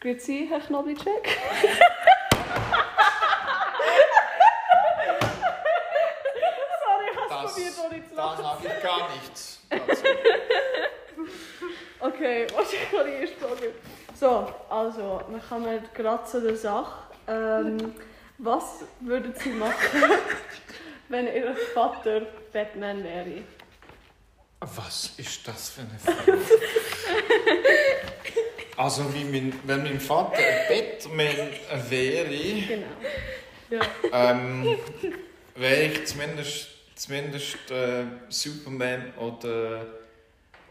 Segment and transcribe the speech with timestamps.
[0.00, 0.60] Grüezi, Herr
[7.84, 10.04] ohne zu da sage ich gar nichts dazu.
[12.00, 13.74] Okay, was ich kann die erste Frage.
[14.14, 17.02] So, also, wir kommen gerade zu der Sache.
[17.26, 17.94] Ähm,
[18.38, 20.02] was würden Sie machen,
[21.08, 22.20] wenn Ihr Vater
[22.52, 23.42] Batman wäre?
[24.60, 26.38] Was ist das für eine Frage?
[28.78, 31.48] also, wie mein, wenn mein Vater ein Batman
[31.90, 32.86] wäre, Genau.
[33.70, 33.80] Ja.
[34.30, 34.78] ähm,
[35.56, 39.84] wäre ich zumindest, zumindest äh, Superman oder,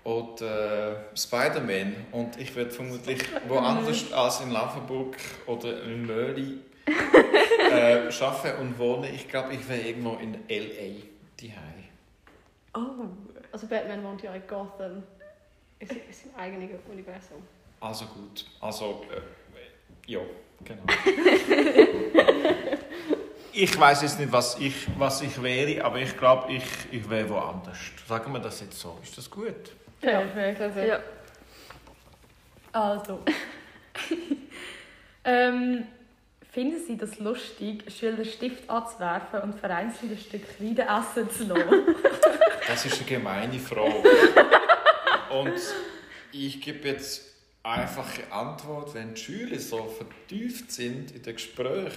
[0.03, 1.95] oder Spider-Man.
[2.13, 6.59] Und ich werde vermutlich woanders als in Laufenburg oder in Möri
[7.71, 9.13] äh, arbeiten und wohnen.
[9.13, 11.03] Ich glaube, ich wäre irgendwo in L.A.
[11.39, 11.53] die
[12.73, 13.07] Oh.
[13.51, 15.03] Also Batman wohnt ja in Gotham.
[15.79, 17.43] Ist, ist im eigenen Universum.
[17.79, 18.45] Also gut.
[18.59, 19.21] Also, äh,
[20.11, 20.19] ja,
[20.63, 20.83] genau.
[23.53, 27.29] ich weiß jetzt nicht, was ich, was ich wäre, aber ich glaube, ich, ich wäre
[27.29, 27.77] woanders.
[28.07, 28.97] Sagen wir das jetzt so.
[29.03, 29.71] Ist das gut?
[30.01, 30.57] Perfekt.
[30.57, 30.87] Perfekt.
[30.87, 30.99] Ja.
[32.71, 33.19] Also.
[35.23, 35.85] ähm,
[36.51, 41.95] finden Sie das lustig, Schüler Stift anzuwerfen und vereinzelt ein Stück Weide essen zu lassen?
[42.67, 44.03] Das ist eine gemeine Frage.
[45.29, 45.59] Und
[46.31, 47.36] ich gebe jetzt
[47.67, 51.91] einfache Antwort, wenn die Schüler so vertieft sind in den Gesprächen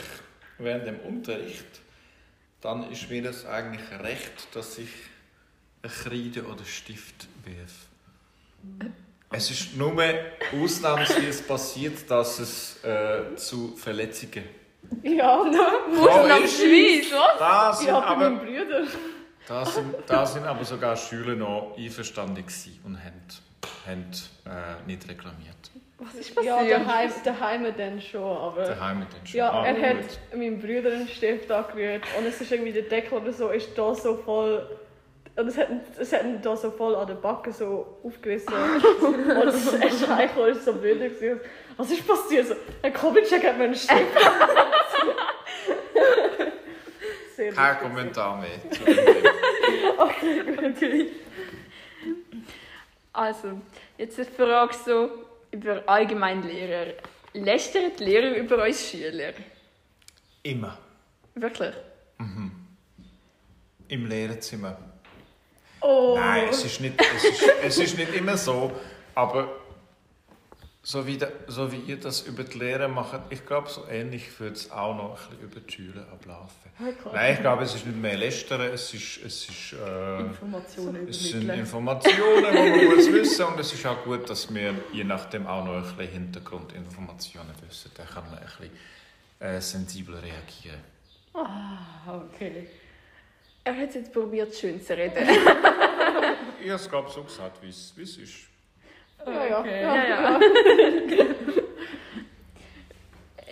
[0.59, 1.81] während dem Unterricht,
[2.61, 4.91] dann ist mir das eigentlich recht, dass ich
[5.83, 8.85] eine Kreide oder Stift werfe.
[9.31, 9.95] Es ist nur
[10.61, 14.45] ausnahmsweise passiert, dass es äh, zu Verletzungen
[15.03, 17.39] Ja, Ausnahmsweise, was?
[17.39, 18.89] da sind, ja, bei aber, meinen Brüdern.
[19.47, 22.45] da sind, da sind aber sogar Schüler noch einverstanden
[22.85, 23.23] und haben,
[23.87, 24.11] haben
[24.47, 25.57] äh, nicht reklamiert.
[25.99, 26.81] Was ist Ja, passiert?
[26.81, 28.65] daheim, daheim dann schon, aber...
[28.65, 29.39] Daheim dann schon.
[29.39, 29.85] Ja, Ah, er gut.
[29.85, 33.77] hat meinem Bruder einen Stift angerührt und es ist irgendwie der Deckel oder so ist
[33.77, 34.67] da so voll
[35.37, 38.53] und es hat, es hat ihn da so voll an der Backe so aufgerissen
[39.03, 40.09] und es ist
[40.49, 41.41] ist so blöd gewesen.
[41.77, 42.47] Was ist passiert?
[42.49, 43.99] So, Herr Kubitschek hat mir einen Stift
[47.37, 47.79] Sehr Kein.
[47.79, 48.51] Kommentar mehr.
[50.57, 51.05] dem Thema.
[53.21, 53.61] Also,
[53.99, 55.11] jetzt eine Frage so
[55.51, 56.95] über Allgemeinlehrer.
[57.35, 59.35] Lästern die Lehrer über uns Schüler?
[60.43, 60.79] Immer.
[61.35, 61.75] Wirklich?
[63.89, 64.79] Im Lehrerzimmer.
[65.83, 66.15] Oh.
[66.19, 68.73] Nein, es ist, nicht, es, ist, es ist nicht immer so,
[69.15, 69.60] aber
[70.91, 74.41] so wie, der, so wie ihr das über die Lehre macht, ich glaube, so ähnlich
[74.41, 76.71] wird es auch noch ein bisschen über die Schüler ablaufen.
[76.79, 77.13] Wirklich?
[77.13, 81.31] Nein, ich glaube, es ist nicht mehr Lästern, es ist, es ist, äh, Informationen es
[81.31, 81.49] sind.
[81.49, 85.65] Informationen, die man muss wissen und es ist auch gut, dass wir je nachdem auch
[85.65, 87.93] noch ein bisschen Hintergrundinformationen wissen.
[87.97, 88.71] Dann kann man ein bisschen
[89.39, 90.81] äh, sensibler reagieren.
[91.35, 92.67] Ah, okay.
[93.63, 95.29] Er hat jetzt probiert, schön zu reden.
[96.63, 98.35] Ich habe es, glaube ich, so gesagt, wie es wie es ist.
[99.27, 99.61] Ja, ja.
[99.61, 99.83] Okay.
[99.83, 100.41] ja, ja, ja.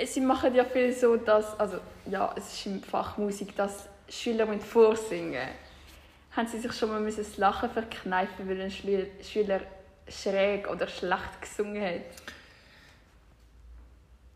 [0.07, 4.47] Sie machen ja viel so, dass, also ja, es ist im Fach Musik, dass Schüler
[4.47, 5.49] müssen vorsingen
[6.33, 9.61] Haben Sie sich schon mal müssen das Lachen verkneifen, weil ein Schüler, Schüler
[10.09, 12.03] schräg oder schlecht gesungen hat?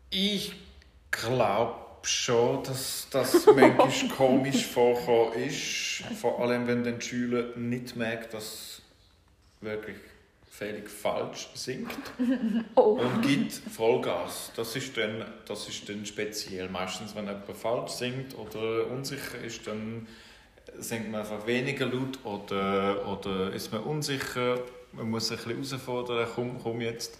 [0.09, 0.53] Ich
[1.09, 6.03] glaube schon, dass das manchmal komisch vorkommen ist.
[6.19, 8.81] Vor allem, wenn der Schüler nicht merkt, dass
[9.61, 9.97] wirklich
[10.53, 11.89] völlig falsch singt
[12.75, 12.99] Oh.
[12.99, 14.51] und gibt Vollgas.
[14.55, 16.69] Das ist dann, das ist dann speziell.
[16.69, 20.07] Meistens, wenn jemand falsch singt oder unsicher ist, dann
[20.77, 24.59] singt man einfach weniger laut oder, oder ist man unsicher.
[24.91, 27.17] Man muss sich ein bisschen herausfordern, komm, komm jetzt.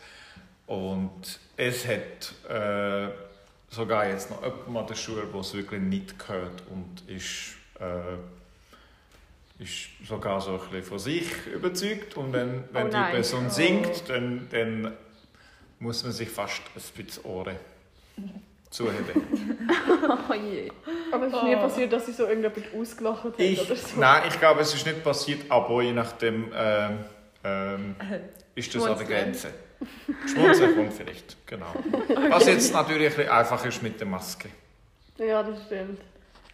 [0.67, 3.09] Und es hat äh,
[3.69, 8.17] sogar jetzt noch jemand an der Schule, der es wirklich nicht gehört und ist, äh,
[9.63, 12.15] ist sogar so ein bisschen von sich überzeugt.
[12.17, 13.11] Und wenn, wenn Oh die.
[13.11, 13.49] Person Oh.
[13.49, 14.93] singt, dann, dann
[15.79, 17.55] muss man sich fast ein bisschen Ohren
[18.69, 19.23] zuheben.
[20.29, 20.69] Oh je.
[21.11, 23.99] Aber es ist nie passiert, dass sie so irgendjemand ausgelacht hat Ich, oder so.
[23.99, 26.99] nein, ich glaube, es ist nicht passiert, aber je nachdem ähm,
[27.43, 27.95] ähm,
[28.55, 29.07] ist das an der.
[29.07, 29.49] Grenze.
[30.31, 31.73] Schmunzeln kommt vielleicht, genau.
[32.29, 34.49] Was jetzt natürlich ein bisschen einfach ist mit der Maske.
[35.17, 35.99] Ja, das stimmt.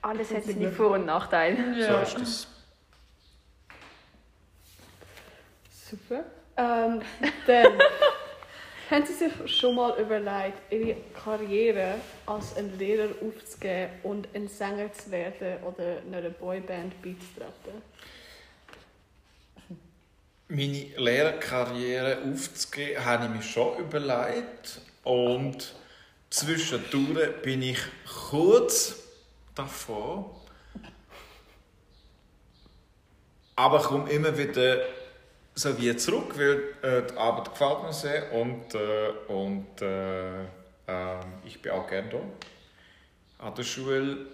[0.02, 1.58] Alles hat seine Vor- und Nachteile.
[1.88, 2.48] So ist das.
[5.90, 6.24] Super.
[6.58, 7.02] Ähm,
[7.48, 7.80] dann
[8.92, 11.96] haben Sie sich schon mal überlegt, Ihre Karriere
[12.26, 17.82] als ein Lehrer aufzugeben und ein Sänger zu werden oder in einer Boyband beizutreten?
[20.48, 24.82] Meine Lehrerkarriere aufzugeben, habe ich mir schon überlegt.
[25.04, 25.74] und
[26.30, 27.80] zwischendurch bin ich
[28.30, 28.96] kurz
[29.56, 30.36] davor,
[33.56, 34.80] aber komme immer wieder
[35.60, 41.20] so wie zurück, weil äh, die Arbeit gefällt mir sehr und, äh, und äh, äh,
[41.46, 44.26] ich bin auch gerne da an der Schule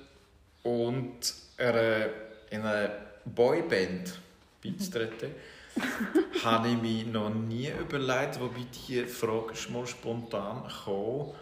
[0.62, 2.10] und eine,
[2.52, 2.90] in einer
[3.26, 4.20] Boyband
[4.64, 5.32] beizutreten,
[6.44, 11.34] habe ich mich noch nie überlegt, wobei die Frage ist mal spontan gekommen.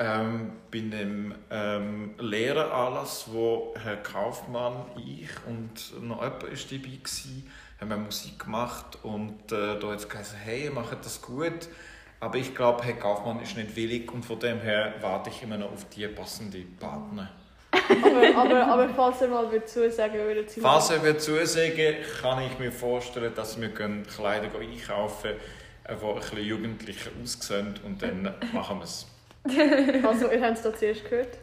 [0.00, 7.42] Ähm, bei einem ähm, Lehreranlass, wo Herr Kaufmann, ich und noch jemand war dabei war,
[7.80, 11.68] haben wir Musik gemacht und äh, da hat es gesagt, hey, ihr macht das gut.
[12.20, 15.56] Aber ich glaube, Herr Kaufmann ist nicht willig und von dem her warte ich immer
[15.56, 17.30] noch auf die passende Partner.
[17.70, 22.42] aber, aber, aber falls er mal wird zusagen würde, sie Falls er wird zusagen, kann
[22.42, 25.30] ich mir vorstellen, dass wir Kleider einkaufen
[25.88, 29.06] die ein bisschen jugendlicher aussehen und dann machen wir es.
[30.04, 31.38] Also, ihr habt es da zuerst gehört.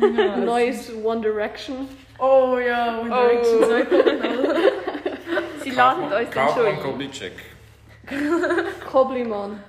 [0.00, 1.88] Ja, Neues One Direction.
[2.18, 3.28] Oh ja, One Oh.
[3.28, 3.92] Direction sagt
[5.80, 6.80] Sie laden uns dann schon ein.
[6.80, 7.32] Koblicek.
[8.90, 9.62] Kobliman.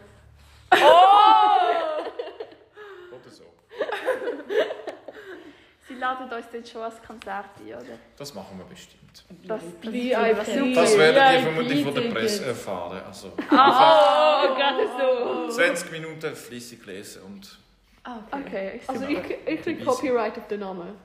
[3.12, 3.44] Oder so.
[5.88, 7.98] Sie laden uns dann schon als Konzert ein, oder?
[8.18, 9.24] Das machen wir bestimmt.
[9.46, 10.74] Das, das VIP.
[10.76, 12.10] Das werdet ihr vermutlich von der.
[12.12, 13.02] Presse erfahren.
[13.08, 15.50] Also Ah, oh, gerade so.
[15.50, 17.58] 20 Minuten fließig lesen und
[18.04, 18.80] Ah, okay.
[18.80, 20.96] Okay, Also, ich, ich krieg Copyright auf den Namen.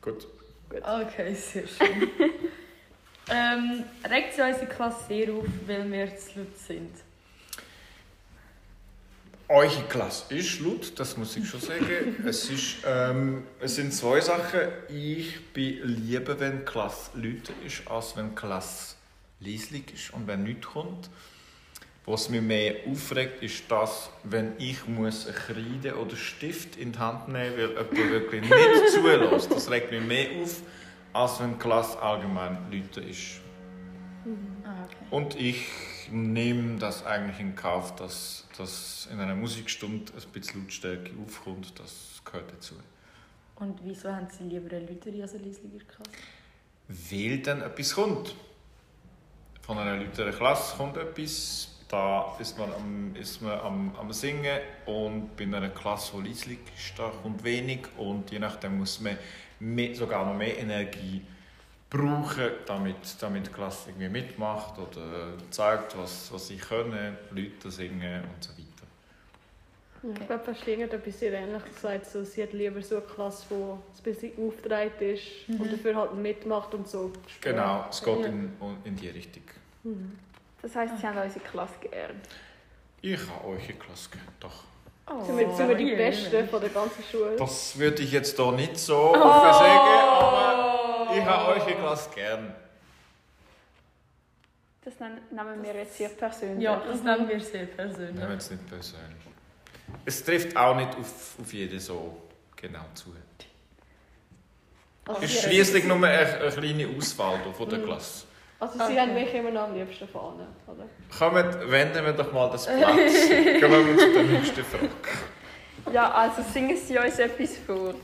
[0.00, 0.26] gut.
[0.70, 2.08] Okay, sehr schön.
[3.30, 6.90] Ähm, regt sie unsere Klasse sehr auf, weil wir zu laut sind?
[9.48, 12.16] Eure Klasse ist laut, das muss ich schon sagen.
[12.24, 14.60] es, ist, ähm, es sind zwei Sachen.
[14.88, 18.94] Ich bin lieber, wenn die Klasse laut ist, als wenn die Klasse
[19.40, 21.10] leislich ist und wenn nichts kommt.
[22.06, 26.98] Was mich mehr aufregt, ist das, wenn ich muss eine Kreide oder Stift in die
[26.98, 29.50] Hand nehmen muss, weil jemand wirklich nicht zulässt.
[29.50, 30.62] Das regt mich mehr auf,
[31.12, 33.40] als wenn Klasse allgemein lauter ist.
[34.64, 34.96] Ah, okay.
[35.10, 35.66] Und ich
[36.10, 41.78] nehme das eigentlich in Kauf, dass, dass in einer Musikstunde ein bisschen Lautstärke aufkommt.
[41.78, 42.74] Das gehört dazu.
[43.56, 46.10] Und wieso haben sie lieber eine lautere als eine leisere Klasse?
[46.88, 48.34] Weil dann etwas kommt.
[49.62, 51.76] Von einer lauteren Klasse kommt etwas.
[51.88, 56.58] Da ist man am, ist man am, am Singen und bei einer Klasse, die leislich
[56.76, 59.18] ist, da kommt wenig und je nachdem muss man
[59.60, 61.22] mehr, sogar noch mehr Energie
[61.88, 68.22] brauchen, damit, damit die Klasse irgendwie mitmacht oder zeigt, was, was sie können, Leute singen
[68.22, 68.66] und so weiter.
[70.20, 72.06] Ich glaube, Verschling hat etwas sehr ähnliches gesagt.
[72.06, 76.14] So, sie hat lieber so eine Klasse, die ein bisschen aufgetragen ist und dafür halt
[76.14, 77.12] mitmacht und so.
[77.28, 77.54] spielt.
[77.56, 78.26] Genau, es geht Ja.
[78.26, 78.52] in,
[78.84, 79.42] in die Richtung.
[79.82, 80.18] Mhm.
[80.62, 82.28] Das heisst, sie haben unsere Klasse geerbt.
[83.02, 84.64] Ich habe euch in Klasse gehört, doch.
[85.12, 87.34] Oh, Sind wir, sind wir die je, Besten von der ganzen Schule?
[87.36, 92.10] Das würde ich jetzt hier nicht so offen sagen, aber ich habe euch in Klasse
[92.14, 92.54] gern.
[94.84, 96.62] Das nehmen wir jetzt sehr persönlich.
[96.62, 98.14] Ja, das nehmen wir sehr persönlich.
[98.14, 99.16] Nehmen es nicht persönlich.
[100.04, 102.16] Es trifft auch nicht auf, auf jeden so
[102.56, 103.12] genau zu.
[105.06, 106.08] Also, Es sie, ist schließlich nur eine,
[106.40, 107.84] eine kleine Auswahl von der Mhm.
[107.84, 108.26] Klasse.
[108.60, 109.00] Also sie Okay.
[109.00, 110.84] haben mich immer noch am liebsten vorne, oder?
[111.18, 113.28] Kommt, wenden wir doch mal das Platz.
[113.28, 114.88] Gehen wir mal zu der nächsten Frage.
[115.92, 117.94] Ja, also singen Sie uns etwas vor.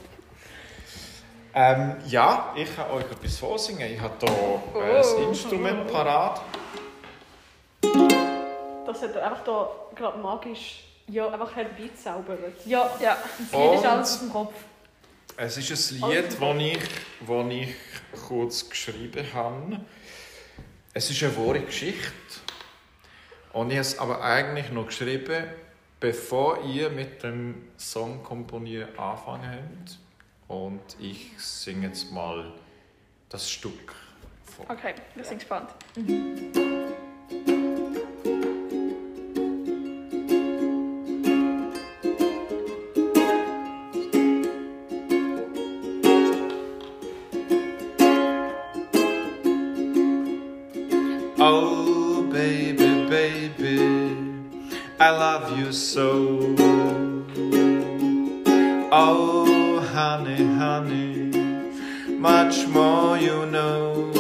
[1.55, 3.93] Ähm, ja, ich kann euch etwas vorsingen.
[3.93, 5.17] Ich habe hier äh, Oh.
[5.23, 6.41] ein Instrument parat.
[8.87, 12.65] Das hat er einfach da gerade magisch Ja, einfach herbeizaubert.
[12.67, 12.91] ja.
[13.01, 13.17] Ja.
[13.53, 14.55] Das Lied ist alles dem Kopf.
[15.37, 16.79] Es ist ein Lied, das ich,
[17.27, 17.75] das ich
[18.27, 19.81] kurz geschrieben habe.
[20.99, 22.11] Es ist eine wahre Geschichte.
[23.53, 25.45] Und ich habe es aber eigentlich noch geschrieben,
[26.01, 29.99] bevor ihr mit dem Song komponieren angefangen habt.
[30.49, 32.51] Und ich singe jetzt mal
[33.29, 33.95] das Stück
[34.47, 34.65] vor.
[34.71, 35.69] Okay, wir sind gespannt.
[35.99, 36.66] Oh,
[55.77, 56.55] so.
[58.91, 61.31] Oh, honey, honey,
[62.17, 64.11] much more you know.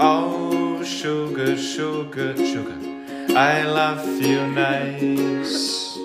[0.00, 2.78] Oh, sugar, sugar, sugar,
[3.36, 5.98] I love you nice.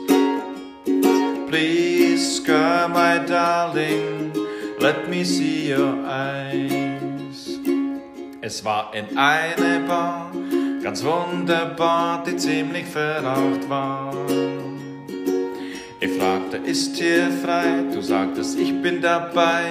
[1.48, 4.34] Please come, my darling,
[4.80, 7.60] let me see your eyes.
[8.42, 10.32] Es war in einer Bar,
[10.84, 14.14] Ganz wunderbar, die ziemlich verraucht war.
[16.02, 17.86] Ich fragte, ist hier frei?
[17.94, 19.64] Du sagtest, ich bin dabei.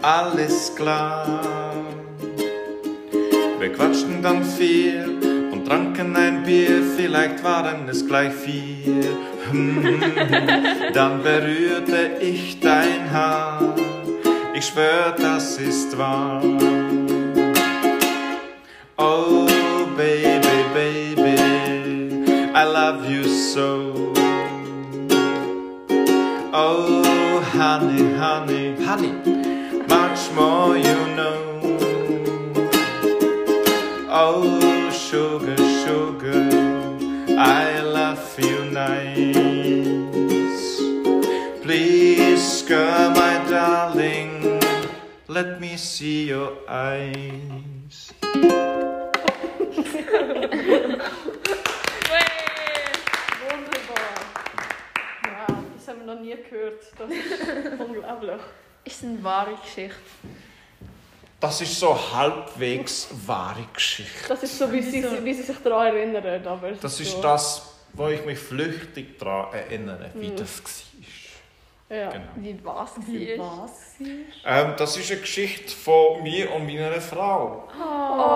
[0.00, 1.40] Alles klar.
[3.58, 5.18] Wir quatschten dann viel
[5.50, 6.84] und tranken ein Bier.
[6.96, 9.02] Vielleicht waren es gleich vier.
[9.50, 10.00] Hm,
[10.94, 13.74] Dann berührte ich dein Haar.
[14.54, 16.42] Ich schwör, das ist wahr.
[22.78, 23.68] Love you so.
[26.64, 29.14] Oh, honey, honey, honey,
[29.94, 31.40] much more you know.
[34.22, 36.46] Oh, sugar, sugar,
[37.36, 40.66] I love you nice.
[41.64, 44.60] Please, girl, my darling,
[45.26, 47.77] let me see your eyes.
[55.88, 56.82] Das haben wir noch nie gehört.
[56.98, 58.40] Das ist unglaublich.
[58.84, 59.96] Ist eine wahre Geschichte.
[61.40, 64.28] Das ist so halbwegs wahre Geschichte.
[64.28, 66.46] Das ist so, wie sie, wie sie sich daran erinnern.
[66.46, 71.96] Aber Das ist so, das, wo ich mich flüchtig daran erinnere, wie das war.
[71.96, 72.10] Ja.
[72.10, 72.24] Genau.
[72.36, 73.62] Wie was Wie war.
[73.62, 73.94] was?
[74.44, 77.66] Ähm, das ist eine Geschichte von mir und meiner Frau.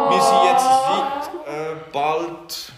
[0.08, 2.72] Wir sind jetzt seit äh, bald.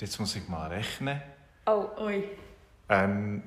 [0.00, 1.22] Jetzt muss ich mal rechnen.
[1.66, 2.28] Oh, Ui.
[2.90, 3.42] Ähm,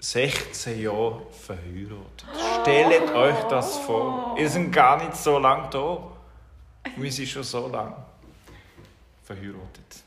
[0.00, 2.24] 16 Jahre verheiratet.
[2.62, 4.36] Stellt euch das vor.
[4.36, 5.98] Wir sind gar nicht so lange da.
[6.96, 7.96] Wir sind schon so lange
[9.24, 10.04] verheiratet.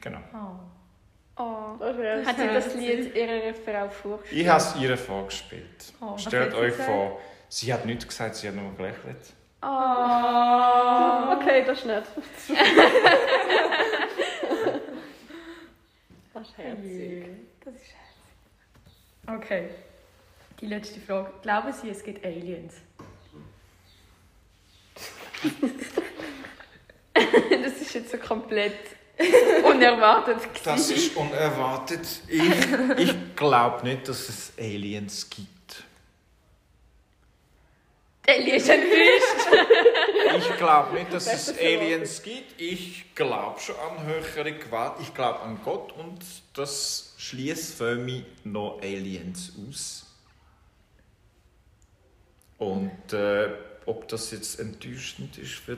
[0.00, 0.20] Genau.
[0.34, 1.42] Oh.
[1.42, 1.80] oh.
[2.26, 4.42] Hat sie das Lied ihrer Frau vorgespielt?
[4.42, 5.92] Ich habe es ihr vorgespielt.
[6.00, 9.32] Oh, Stellt euch vor, sie hat nichts gesagt, sie hat nur gelächelt.
[9.62, 9.66] Oh.
[11.32, 12.04] Okay, das ist nett.
[16.34, 17.24] das ist herzig.
[17.64, 18.13] Das ist herzig.
[19.26, 19.68] Okay.
[20.60, 21.30] Die letzte Frage.
[21.42, 22.74] Glauben Sie, es gibt Aliens?
[27.14, 28.74] Das ist jetzt so komplett
[29.64, 30.38] unerwartet.
[30.64, 30.96] Das gewesen.
[30.96, 32.00] ist unerwartet.
[32.28, 32.42] Ich,
[32.98, 35.53] ich glaube nicht, dass es Aliens gibt.
[38.26, 39.48] Ellie ist enttäuscht.
[40.38, 41.58] Ich glaube nicht, dass es.
[41.58, 42.60] Aliens gibt.
[42.60, 44.94] Ich glaube schon an höhere Gewalt.
[45.00, 46.20] Ich glaube an Gott und
[46.54, 50.06] das schließt für mich noch Aliens aus.
[52.58, 53.50] Und äh,
[53.86, 55.76] ob das jetzt enttäuschend ist für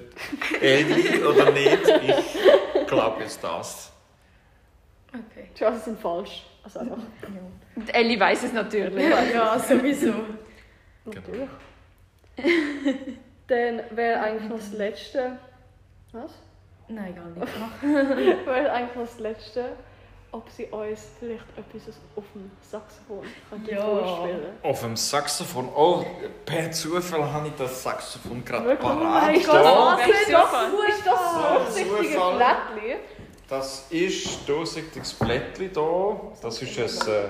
[0.60, 3.90] Ellie oder nicht, ich glaube jetzt das.
[5.08, 5.48] Okay.
[5.54, 6.44] Die Chancen sind falsch.
[6.62, 6.98] Also einfach.
[7.74, 9.04] Und Ellie weiß es natürlich.
[9.32, 10.14] Ja, sowieso.
[11.04, 11.48] Natürlich.
[13.48, 15.38] Dann wäre eigentlich noch das Letzte.
[16.12, 16.30] Was?
[16.88, 17.52] Nein, gar nicht.
[18.46, 19.72] wäre eigentlich noch das Letzte,
[20.32, 23.24] ob sie uns vielleicht etwas auf dem Saxophon
[23.66, 23.80] Ja.
[23.82, 25.68] vorspielen Auf dem Saxophon.
[25.74, 26.04] Oh,
[26.44, 28.90] per Zufall habe ich das Saxophon gerade Wirklich?
[28.90, 29.22] Oh parat.
[29.22, 30.88] mein Gott, ist das?
[30.88, 31.98] Ist das so ein Zufall.
[32.00, 32.98] richtiges Blättchen?
[33.48, 36.20] Das ist durchsichtiges Blättchen hier.
[36.42, 36.78] Das ist
[37.08, 37.28] ein,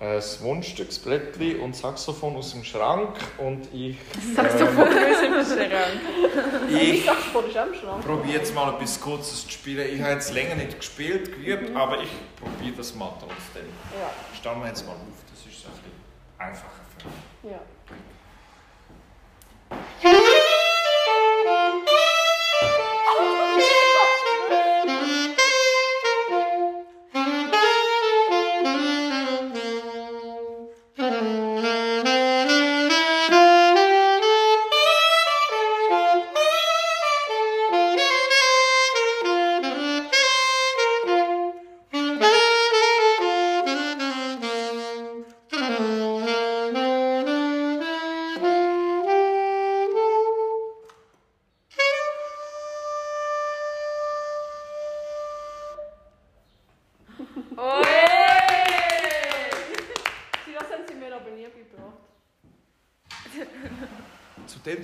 [0.00, 3.16] äh, ein Wunschstücksblättchen und Saxophon aus dem Schrank.
[3.38, 3.96] Und ich,
[4.34, 5.72] Saxophon ist im Schrank.
[5.72, 8.04] ähm, Ich ich sag vor dem Schrank.
[8.04, 9.86] probiere jetzt mal etwas Kurzes zu spielen.
[9.94, 13.66] Ich habe jetzt länger nicht gespielt, geübt, aber ich probiere das mal trotzdem.
[13.98, 14.98] Ja, Stellen wir jetzt mal auf,
[15.30, 15.92] das ist ein bisschen
[16.38, 17.08] einfacher für
[17.46, 17.52] mich.
[17.52, 17.60] ja.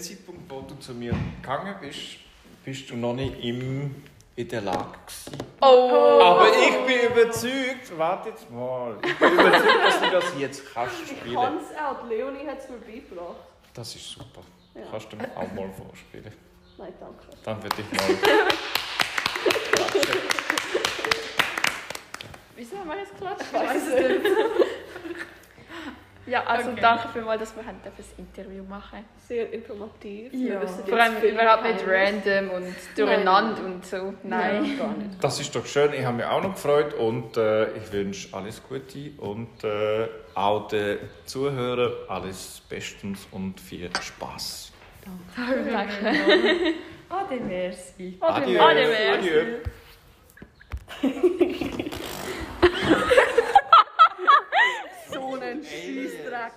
[0.08, 2.00] Zeitpunkt, wo du zu mir gegangen bist,
[2.64, 3.94] bist du noch nicht im,
[4.36, 5.38] in der Lage gewesen.
[5.60, 6.20] oh.
[6.22, 10.94] Aber ich bin überzeugt, warte jetzt mal, ich bin überzeugt, dass du das jetzt kannst
[11.02, 11.34] Ich spielen.
[11.34, 12.08] kann es auch.
[12.08, 13.36] Die Leonie hat es mir beigebracht.
[13.74, 14.40] Das ist super.
[14.74, 14.82] Ja.
[14.90, 16.32] Kannst du mir auch mal vorspielen?
[16.78, 17.24] Nein, danke.
[17.44, 18.08] Dann würde ich mal.
[22.56, 23.44] Wieso haben wir jetzt geklatscht?
[23.46, 24.24] Ich weiß es nicht.
[26.26, 26.80] Ja, also Okay.
[26.80, 30.32] danke vielmals, dass wir haben das Interview machen Sehr informativ.
[30.32, 30.52] Ja.
[30.52, 34.14] Wir wissen Vor allem überhaupt nicht random und durcheinander und so.
[34.22, 34.62] Nein.
[34.62, 35.22] Nein, gar nicht.
[35.22, 38.62] Das ist doch schön, ich habe mich auch noch gefreut und äh, ich wünsche alles
[38.66, 44.72] Gute und äh, auch den Zuhörern alles Bestens und viel Spaß.
[45.36, 46.74] Danke.
[47.10, 48.16] Ade, merci.
[48.20, 48.58] Ade, Adieu.
[48.58, 49.30] merci.
[51.02, 51.02] Adieu.
[55.72, 56.52] Ilustrar.